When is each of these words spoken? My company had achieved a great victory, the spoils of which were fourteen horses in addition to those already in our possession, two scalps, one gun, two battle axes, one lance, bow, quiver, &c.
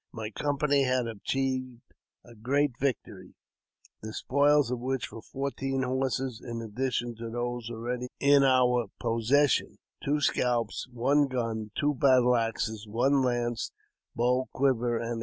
My 0.11 0.31
company 0.31 0.81
had 0.85 1.05
achieved 1.05 1.93
a 2.25 2.33
great 2.33 2.71
victory, 2.79 3.35
the 4.01 4.13
spoils 4.15 4.71
of 4.71 4.79
which 4.79 5.11
were 5.11 5.21
fourteen 5.21 5.83
horses 5.83 6.41
in 6.43 6.59
addition 6.59 7.13
to 7.17 7.29
those 7.29 7.69
already 7.69 8.07
in 8.19 8.43
our 8.43 8.87
possession, 8.99 9.77
two 10.03 10.19
scalps, 10.19 10.87
one 10.91 11.27
gun, 11.27 11.69
two 11.79 11.93
battle 11.93 12.35
axes, 12.35 12.87
one 12.87 13.21
lance, 13.21 13.71
bow, 14.15 14.49
quiver, 14.51 14.99
&c. 15.03 15.19